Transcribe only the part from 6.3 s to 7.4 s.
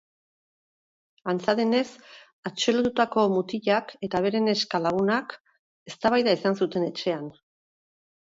izan zuten etxean.